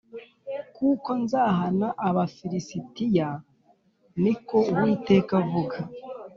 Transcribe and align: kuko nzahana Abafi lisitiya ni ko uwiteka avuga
kuko 0.75 1.09
nzahana 1.23 1.87
Abafi 2.07 2.43
lisitiya 2.51 3.29
ni 4.21 4.33
ko 4.47 4.57
uwiteka 4.71 5.31
avuga 5.43 5.77